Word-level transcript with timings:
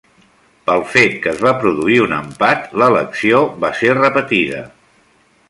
Pel 0.69 0.79
fet 0.93 1.19
que 1.25 1.29
es 1.33 1.43
va 1.47 1.51
produir 1.63 1.99
un 2.05 2.15
empat, 2.21 2.65
l'elecció 2.85 3.43
va 3.67 3.73
ser 3.83 3.93
repetida. 4.01 4.65